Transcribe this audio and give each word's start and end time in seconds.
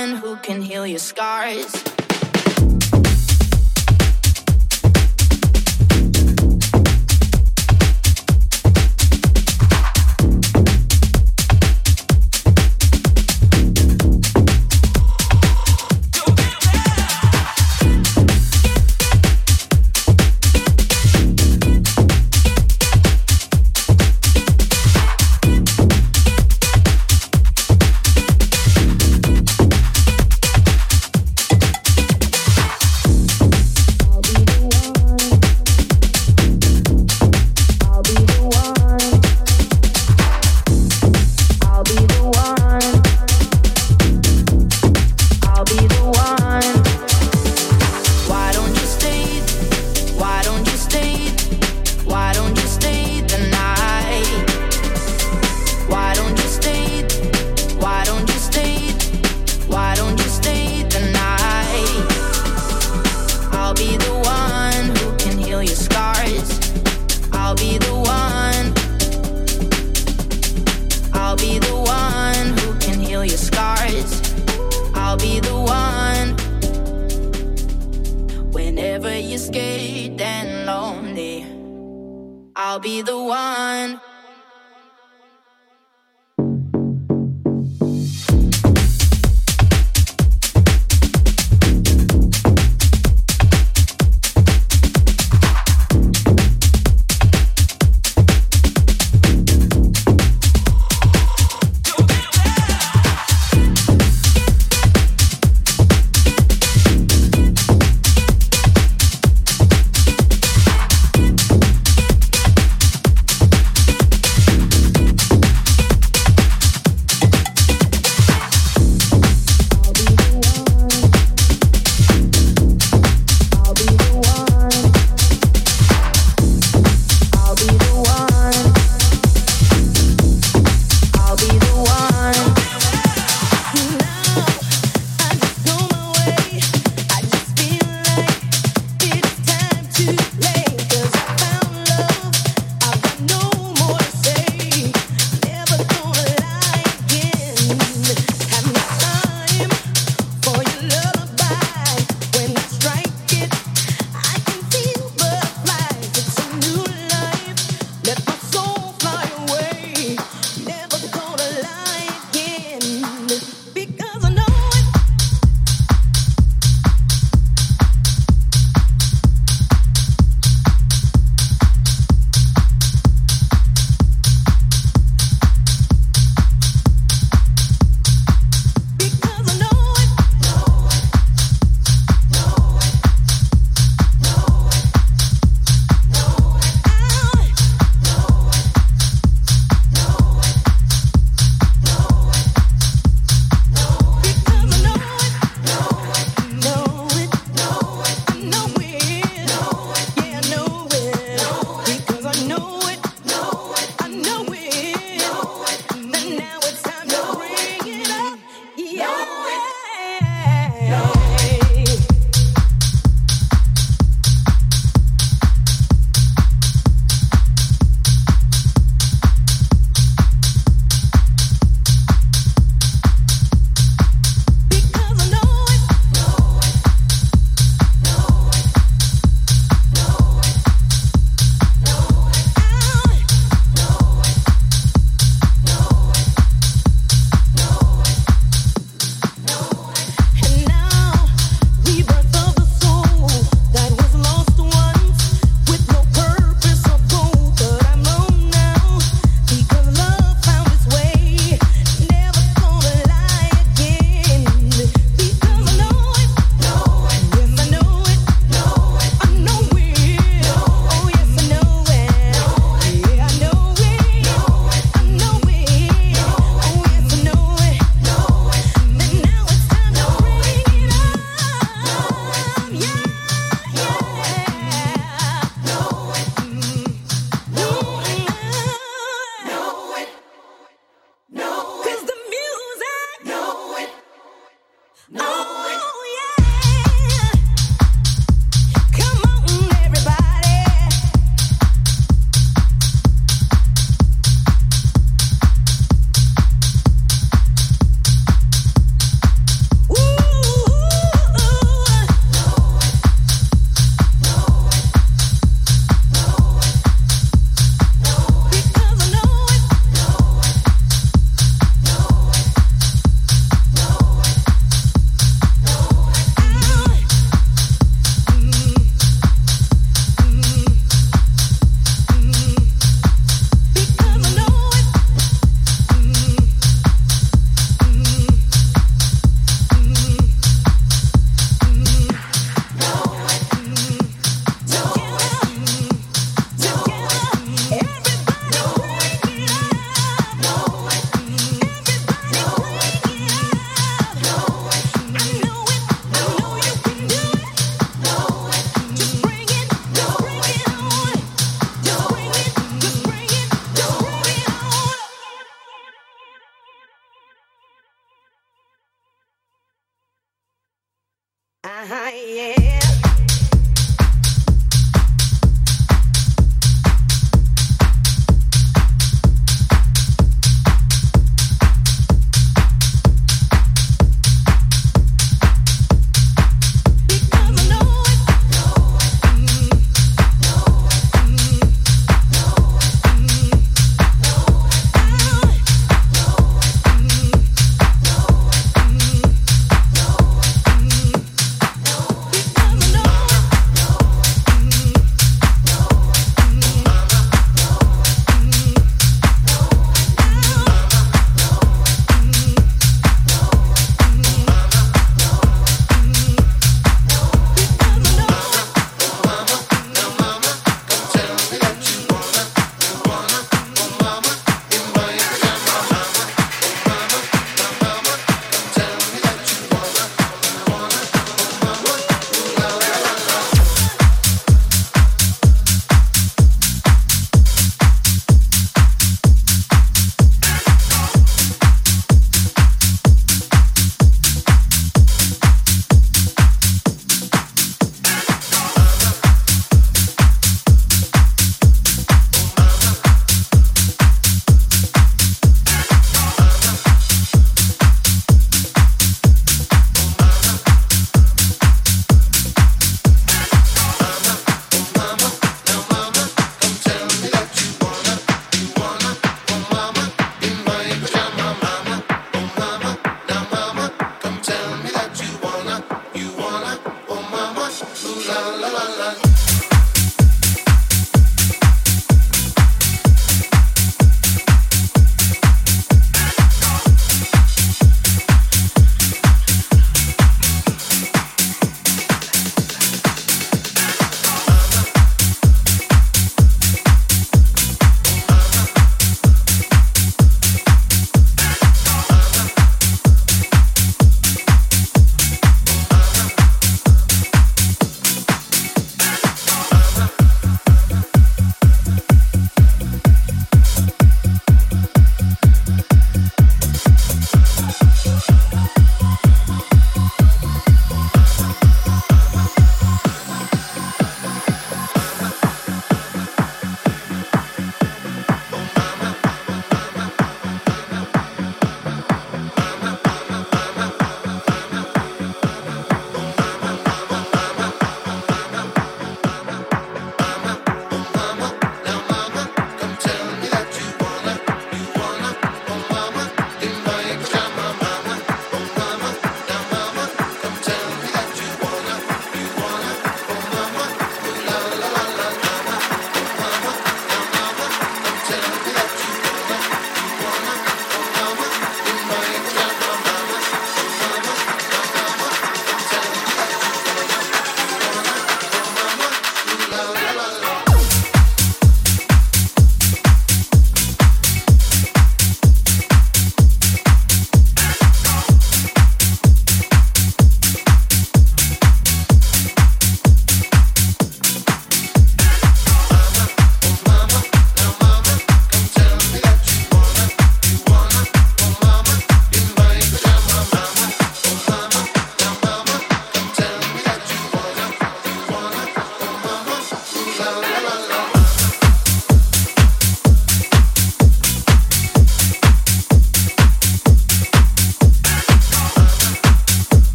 one 0.00 0.16
who 0.16 0.36
can 0.36 0.62
heal 0.62 0.86
your 0.86 0.98
scars. 0.98 1.99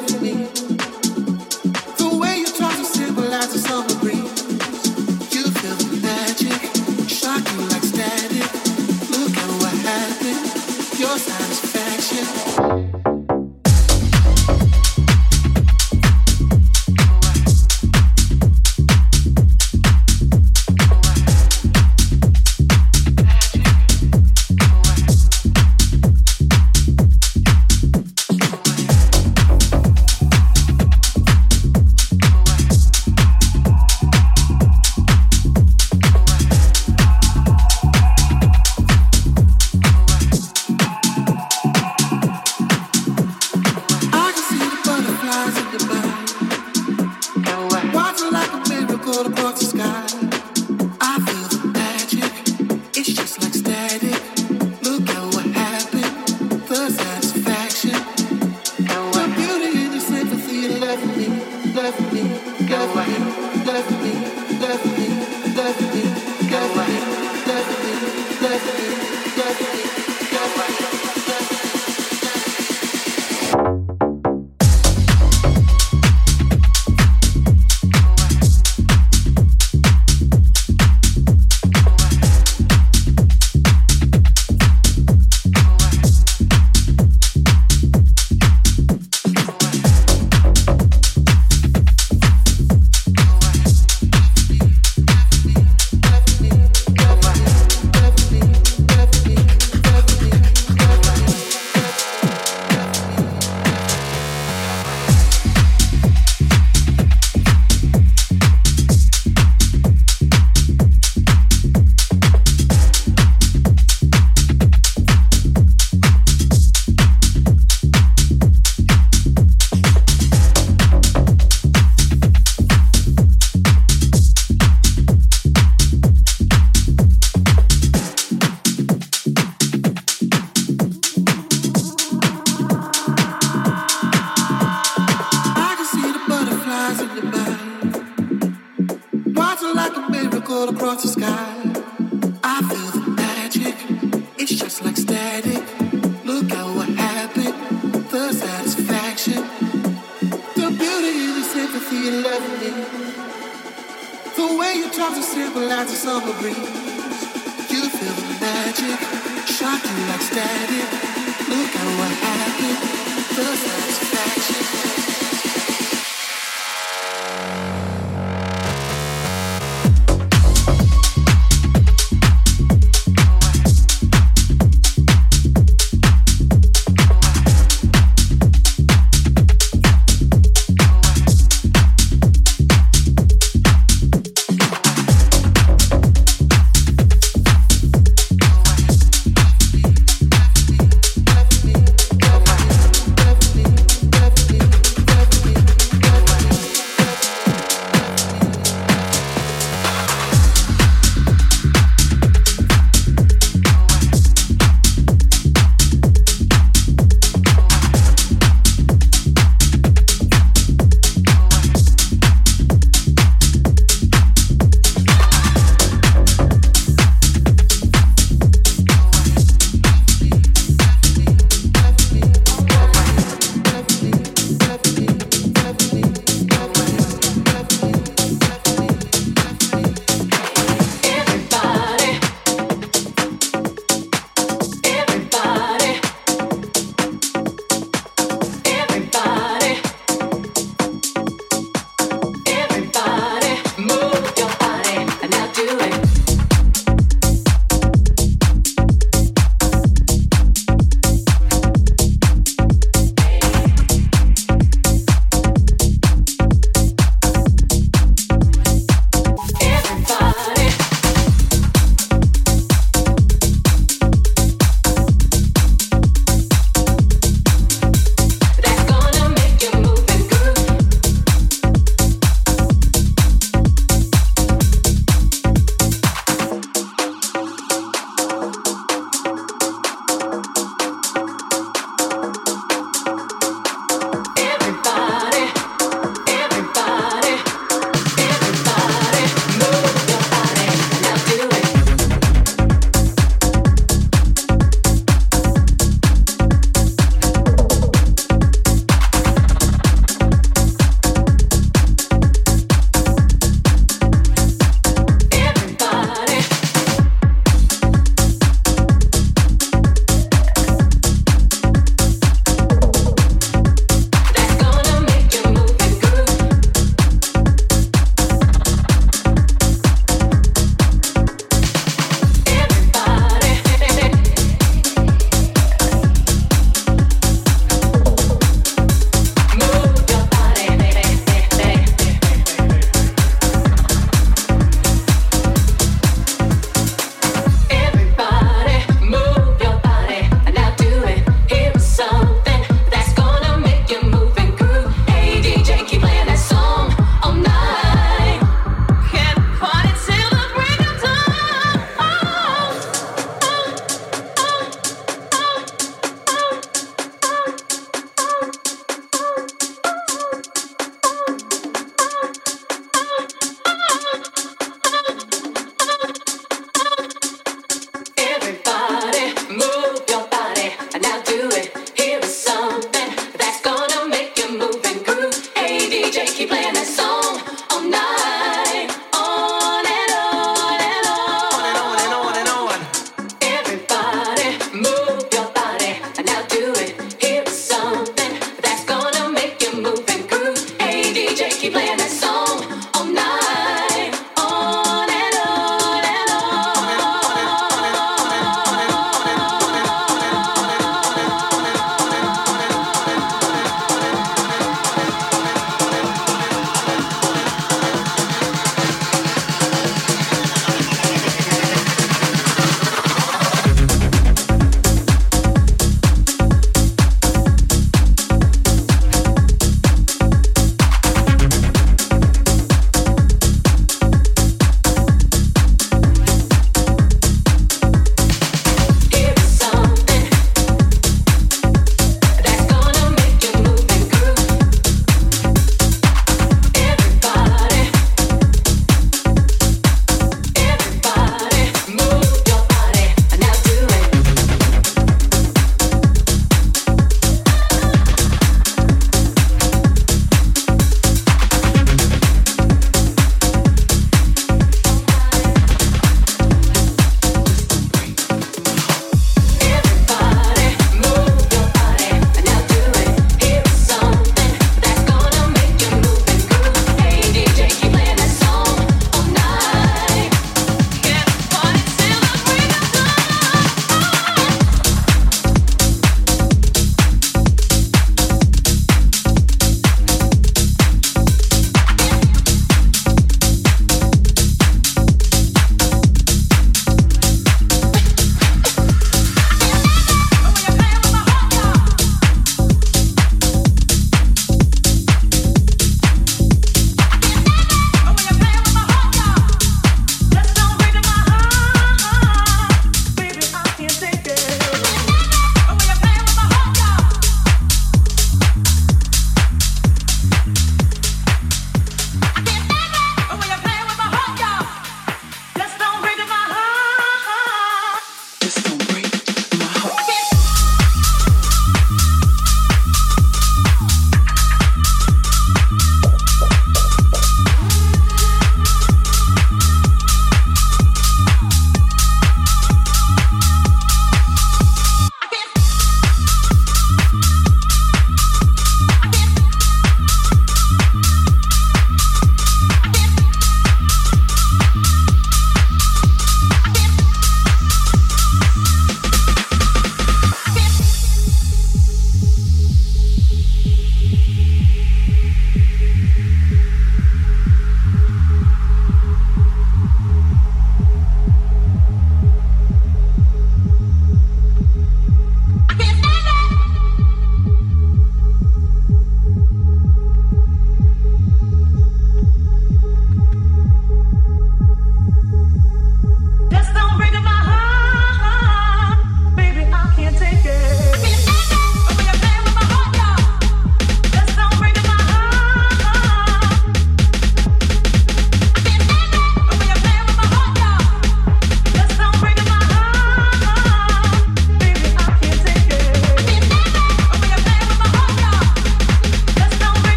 left 0.00 0.22
me. 0.22 0.67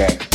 Okay. 0.00 0.29